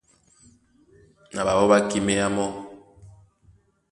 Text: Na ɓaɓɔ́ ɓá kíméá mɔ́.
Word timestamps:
Na 1.33 1.41
ɓaɓɔ́ 1.47 1.65
ɓá 1.69 1.77
kíméá 1.89 2.27
mɔ́. 2.35 2.47